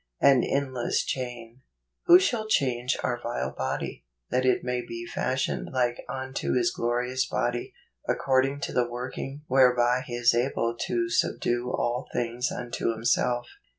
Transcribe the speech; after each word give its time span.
An 0.21 0.43
Endless 0.43 1.03
Chain." 1.03 1.61
Who 2.07 2.17
shall 2.17 2.47
change 2.47 2.97
our 3.03 3.21
vile 3.21 3.51
body, 3.51 4.03
that 4.31 4.47
it 4.47 4.63
may 4.63 4.81
be 4.81 5.05
fashioned 5.05 5.69
like 5.71 6.03
unto 6.09 6.53
his 6.55 6.71
glorious 6.71 7.27
body, 7.27 7.75
according 8.09 8.61
to 8.61 8.73
the 8.73 8.89
working 8.89 9.43
ichereby 9.47 10.01
he 10.05 10.15
is 10.15 10.33
able 10.33 10.73
even 10.75 10.85
to 10.87 11.07
subdue 11.11 11.69
all 11.69 12.07
things 12.13 12.51
unto 12.51 12.91
himself." 12.91 13.45